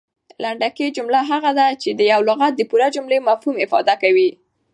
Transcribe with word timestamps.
لنډکۍ 0.43 0.87
جمله 0.97 1.19
هغه 1.31 1.51
ده، 1.59 1.67
چي 1.81 1.89
یو 2.13 2.21
لغت 2.29 2.53
د 2.57 2.61
پوره 2.69 2.87
جملې 2.95 3.17
مفهوم 3.29 3.55
افاده 3.65 3.93
کوي. 4.01 4.29